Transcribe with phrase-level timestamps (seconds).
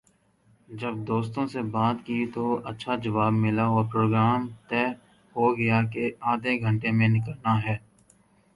[0.69, 4.83] جب دوستوں سے بات کی تو اچھا جواب ملا اور پروگرام طے
[5.35, 7.77] ہو گیا کہ آدھےگھنٹے میں نکلنا ہے۔